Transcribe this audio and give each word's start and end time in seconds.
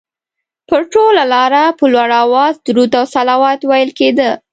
پر 0.69 0.81
ټوله 0.93 1.23
لاره 1.33 1.63
په 1.77 1.85
لوړ 1.93 2.09
اواز 2.23 2.53
درود 2.67 2.91
او 2.99 3.05
صلوات 3.15 3.59
ویل 3.69 3.89
کېده. 3.99 4.29